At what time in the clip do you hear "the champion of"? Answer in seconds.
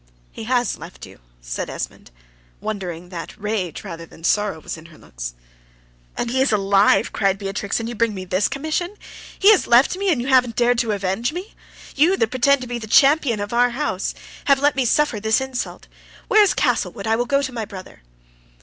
12.79-13.53